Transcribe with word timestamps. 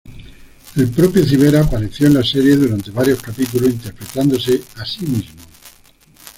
El 0.77 0.89
propio 0.89 1.23
Civera 1.23 1.61
apareció 1.61 2.07
en 2.07 2.15
la 2.15 2.23
serie 2.23 2.55
durante 2.55 2.89
varios 2.89 3.21
capítulos 3.21 3.69
interpretándose 3.69 4.59
a 4.77 4.83
sí 4.83 5.05
mismo. 5.05 5.41